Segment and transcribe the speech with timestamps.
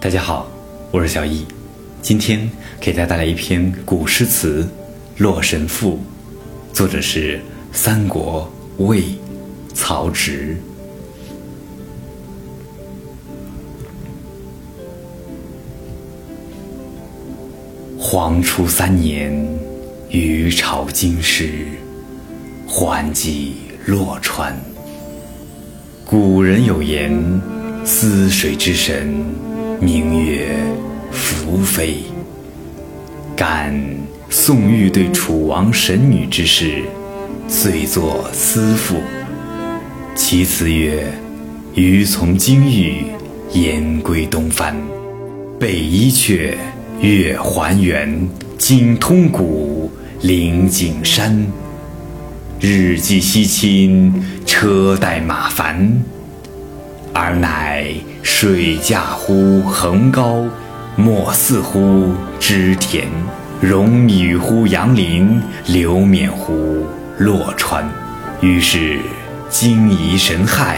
[0.00, 0.48] 大家好，
[0.92, 1.44] 我是小易，
[2.00, 2.48] 今天
[2.80, 4.62] 给大家带来一篇古诗词
[5.20, 5.98] 《洛神赋》，
[6.72, 7.40] 作者是
[7.72, 9.02] 三国魏
[9.74, 10.56] 曹植。
[17.98, 19.36] 黄初三年，
[20.10, 21.66] 余朝京师，
[22.68, 24.56] 还寄洛川。
[26.04, 27.12] 古人有言
[27.84, 29.24] ：“思水之神，
[29.80, 30.56] 名曰
[31.12, 31.98] 宓妃。”
[33.36, 33.72] 感
[34.28, 36.82] 宋玉对楚王神女之事，
[37.46, 38.96] 遂作思赋。
[40.14, 41.06] 其词曰
[41.74, 43.04] ：“余从京域，
[43.52, 44.76] 言归东藩。
[45.58, 46.54] 北伊阙，
[47.00, 49.90] 越还原，经通谷，
[50.22, 51.46] 临景山。”
[52.60, 54.12] 日寄西侵，
[54.44, 56.02] 车带马烦，
[57.14, 57.86] 而乃
[58.30, 60.44] 水驾乎横高，
[60.94, 63.08] 莫似乎织田，
[63.60, 67.88] 容米乎杨林，流冕乎洛川。
[68.40, 69.00] 于是
[69.48, 70.76] 惊疑神骇，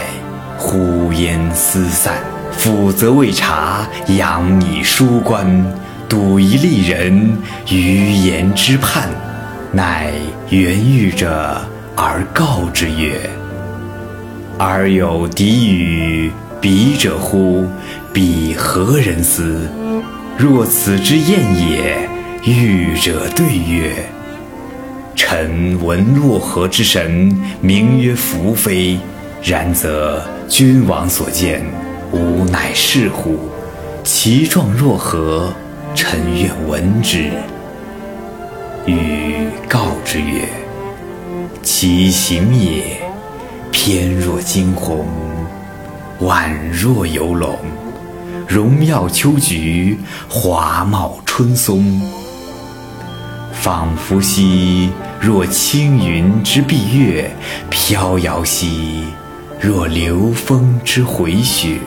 [0.57, 2.15] 呼焉思散。
[2.51, 5.45] 辅则未察，扬以书官，
[6.09, 7.37] 睹一利人，
[7.69, 9.09] 于言之畔。
[9.71, 10.11] 乃
[10.49, 11.61] 原遇者
[11.95, 13.29] 而告之曰
[14.57, 16.31] ：“尔有敌与
[16.61, 17.65] 彼者乎？
[18.13, 19.67] 彼何人思？
[20.37, 22.07] 若此之宴也。”
[22.45, 23.93] 遇者对曰
[25.15, 28.99] ：“臣闻洛河之神，名曰宓妃。
[29.43, 31.63] 然则君王所见，
[32.11, 33.37] 吾乃是乎？
[34.03, 35.53] 其状若何？
[35.93, 37.31] 臣愿闻之。”
[38.87, 40.47] 欲告之曰
[41.61, 42.83] ：“其形也，
[43.71, 45.05] 翩若惊鸿，
[46.21, 47.57] 宛若游龙，
[48.47, 49.97] 荣耀秋菊，
[50.29, 51.99] 华茂春松。
[53.51, 57.35] 仿佛兮若轻云之蔽月，
[57.71, 59.05] 飘摇兮
[59.59, 61.79] 若流风之回雪。”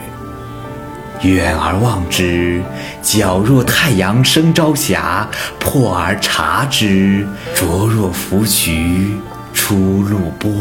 [1.23, 2.61] 远而望之，
[3.01, 5.29] 皎若太阳升朝霞；
[5.61, 7.25] 破而察之，
[7.55, 9.13] 灼若芙蕖
[9.53, 10.51] 出露波。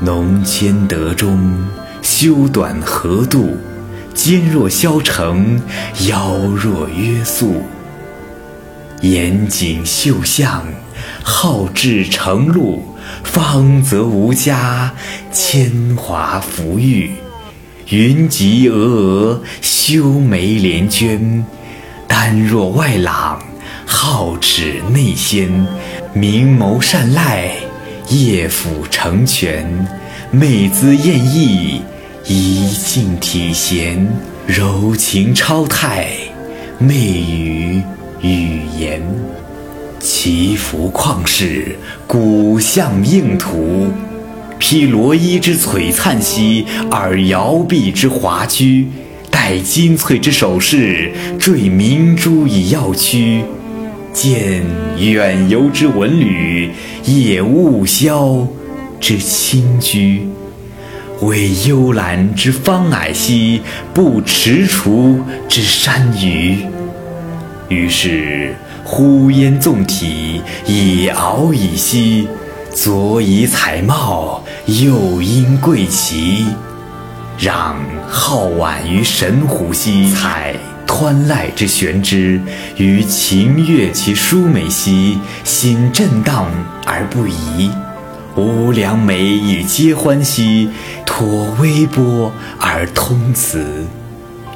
[0.00, 1.68] 浓笺德中，
[2.10, 3.54] 修短合度，
[4.14, 5.60] 肩若削成，
[6.08, 7.62] 腰若约素。
[9.02, 10.64] 严谨秀相，
[11.22, 12.82] 好志成路，
[13.22, 14.90] 方则无加，
[15.30, 17.10] 铅华浮玉。
[17.90, 21.44] 云集峨峨，修眉连娟，
[22.08, 23.38] 丹若外朗，
[23.86, 25.50] 皓齿内鲜，
[26.14, 27.52] 明眸善睐，
[28.08, 29.86] 夜抚成全，
[30.30, 31.82] 媚姿艳逸，
[32.30, 34.06] 仪静体闲，
[34.46, 36.10] 柔情超态，
[36.78, 37.80] 媚语
[38.20, 39.00] 语言，
[39.98, 43.86] 其服旷世，古象映图。
[44.58, 48.84] 披罗衣之璀璨兮，尔摇臂之华居；
[49.30, 53.42] 戴金翠之首饰，缀明珠以耀躯。
[54.12, 54.62] 见
[54.98, 56.72] 远游之文旅，
[57.06, 58.46] 夜雾霄
[59.00, 60.28] 之清居。
[61.20, 63.62] 为幽兰之芳霭兮，
[63.92, 66.66] 不踟蹰之山隅。
[67.68, 72.28] 于是呼焉纵体，以敖以兮。
[72.74, 76.46] 左以彩帽，右因贵旗，
[77.36, 77.76] 让
[78.08, 80.54] 好婉于神虎兮；采
[80.86, 82.40] 湍濑之玄之，
[82.76, 85.18] 于情悦其殊美兮。
[85.42, 86.46] 心震荡
[86.86, 87.68] 而不移，
[88.36, 90.70] 无良媒以皆欢兮。
[91.18, 93.84] 托微波而通辞，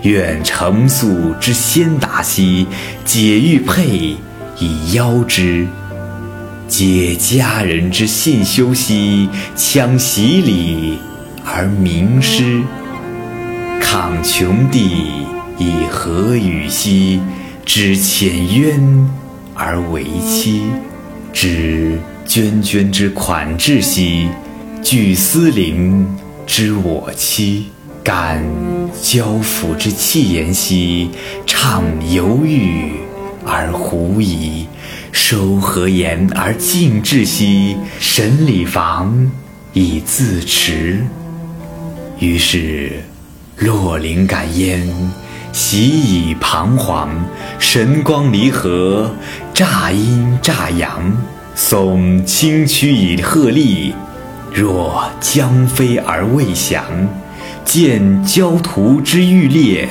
[0.03, 2.69] 愿成素之先达兮。
[3.05, 4.17] 解玉佩
[4.61, 5.67] 以邀之。
[6.69, 11.01] 解佳人之信修兮，羌习礼
[11.45, 12.63] 而明师；
[13.81, 15.27] 抗穷地
[15.59, 17.21] 以和与兮，
[17.67, 19.11] 知浅渊
[19.53, 20.61] 而为期；
[21.33, 24.29] 知涓涓之款至兮，
[24.81, 26.07] 具丝灵
[26.47, 27.65] 知我期；
[28.03, 28.45] 感
[29.01, 31.11] 交付之气言兮，
[31.47, 32.93] 畅犹豫
[33.45, 34.67] 而狐疑。
[35.13, 39.31] 收何言而静志兮，审理房
[39.75, 41.05] 以自持。
[42.19, 42.93] 于是
[43.59, 44.89] 落灵感焉，
[45.53, 47.11] 喜以彷徨，
[47.59, 49.15] 神光离合，
[49.53, 51.15] 乍阴乍阳，
[51.55, 53.93] 耸清曲以鹤唳，
[54.55, 56.85] 若将飞而未降。
[57.65, 59.89] 见焦土之欲裂，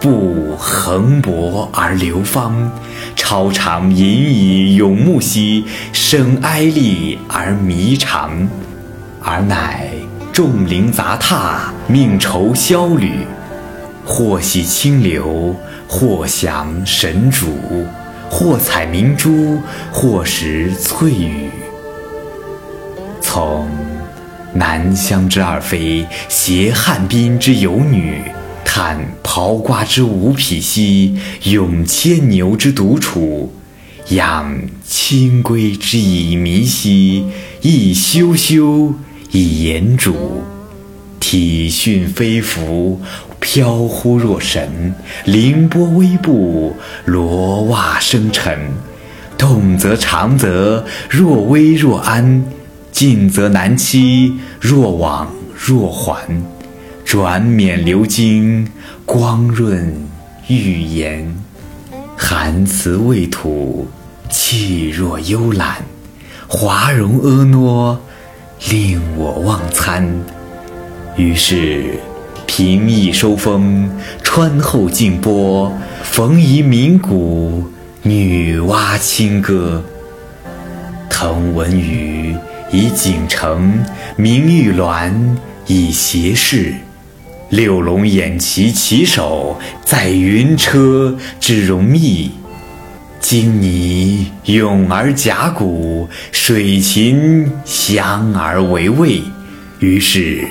[0.00, 2.70] 不横薄而流芳，
[3.14, 8.48] 超长隐以永慕兮，生哀丽而弥长，
[9.22, 9.88] 而乃
[10.32, 13.26] 众灵杂沓，命愁消旅。
[14.04, 15.54] 或喜清流，
[15.86, 17.86] 或降神主，
[18.28, 19.58] 或采明珠，
[19.92, 21.48] 或食翠羽。
[23.20, 23.68] 从
[24.54, 28.20] 南乡之二妃，携汉滨之游女，
[28.64, 33.52] 叹刨瓜之无匹兮，咏牵牛之独处，
[34.08, 37.26] 养清规之以弥兮，
[37.62, 38.94] 亦修修
[39.30, 40.42] 以言主。
[41.18, 43.00] 体训飞浮，
[43.40, 44.92] 飘忽若神；
[45.24, 46.76] 凌波微步，
[47.06, 48.58] 罗袜生尘。
[49.38, 52.44] 动则长则若微若安，
[52.92, 56.28] 静则难期，若往若还。
[57.04, 58.68] 转冕流金，
[59.04, 59.92] 光润
[60.46, 61.34] 玉颜。
[62.16, 63.88] 含辞未吐，
[64.30, 65.78] 气若幽兰。
[66.46, 67.98] 华容婀娜，
[68.70, 70.08] 令我忘餐。
[71.16, 71.98] 于是，
[72.46, 73.90] 平易收风，
[74.22, 75.72] 川后静波，
[76.04, 77.64] 逢夷鸣鼓，
[78.02, 79.82] 女娲清歌。
[81.10, 82.36] 腾文宇
[82.72, 83.84] 以锦城，
[84.16, 85.12] 明玉鸾
[85.66, 86.74] 以斜视，
[87.50, 92.30] 六龙偃旗旗手，在云车之容密。
[93.20, 99.20] 金泥咏而甲骨，水禽翔而为卫。
[99.78, 100.48] 于是。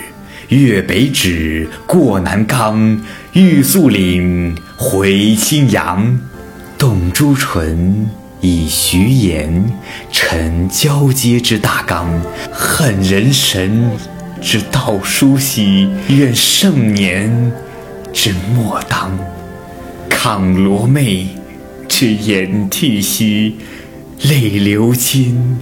[0.50, 3.02] 越北枳，过南冈，
[3.32, 6.20] 欲宿岭，回青阳。
[6.78, 8.10] 动朱唇，
[8.42, 9.72] 以徐言，
[10.12, 12.22] 陈交接之大纲。
[12.52, 13.92] 恨人神
[14.42, 17.52] 之道书兮，愿盛年
[18.12, 19.18] 之末当。
[20.10, 21.28] 抗罗袂
[21.88, 23.58] 之掩涕兮，
[24.24, 25.60] 泪流金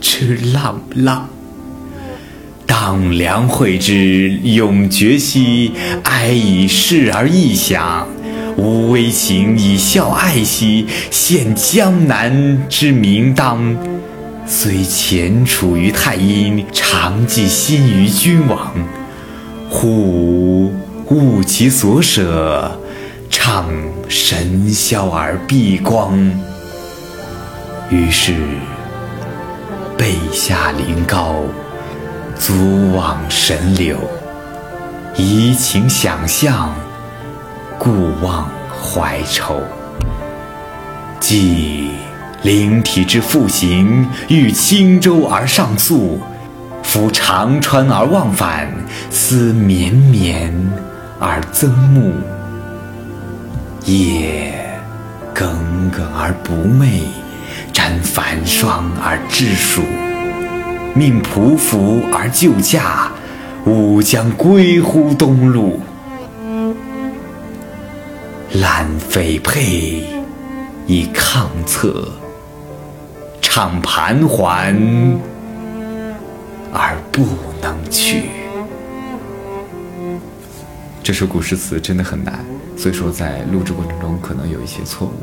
[0.00, 1.28] 之浪浪。
[2.66, 5.72] 当梁惠之永绝兮，
[6.04, 8.06] 哀以示而异想；
[8.56, 13.76] 无微情以孝爱兮，献江南之名当。
[14.46, 18.72] 虽前处于太阴，常寄心于君王。
[19.68, 20.72] 忽
[21.06, 22.78] 悟其所舍，
[23.30, 23.64] 怅
[24.08, 26.16] 神霄而避光。
[27.90, 28.34] 于是
[29.96, 31.36] 背下临高。
[32.38, 33.96] 足望神流，
[35.16, 36.74] 怡情想象，
[37.84, 37.90] 故
[38.20, 38.48] 忘
[38.80, 39.60] 怀愁。
[41.18, 41.90] 既
[42.42, 46.20] 灵体之复行，欲轻舟而上溯；
[46.84, 48.72] 夫长川而忘返，
[49.10, 50.54] 思绵绵
[51.18, 52.12] 而增暮。
[53.84, 54.54] 夜
[55.34, 57.06] 耿耿而不寐，
[57.72, 59.82] 沾繁霜而致暑。
[60.94, 63.10] 命匍匐而就驾，
[63.64, 65.80] 吾将归乎东路。
[68.54, 70.04] 揽匪佩
[70.86, 72.06] 以抗策，
[73.40, 74.76] 唱盘桓
[76.70, 77.26] 而不
[77.62, 78.24] 能去。
[81.02, 82.44] 这首古诗词真的很难，
[82.76, 85.14] 所以说在录制过程中可能有一些错误，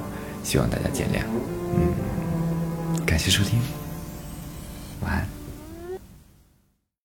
[0.44, 1.22] 希望大家见谅。
[1.75, 3.62] 嗯，感谢收听，
[5.01, 5.28] 晚安。